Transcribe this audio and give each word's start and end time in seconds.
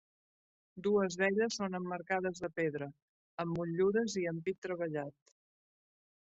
Dues 0.85 1.17
d’elles 1.19 1.57
són 1.59 1.79
emmarcades 1.79 2.41
de 2.47 2.49
pedra, 2.61 2.89
amb 3.45 3.55
motllures 3.61 4.19
i 4.25 4.27
ampit 4.35 4.61
treballat. 4.69 5.35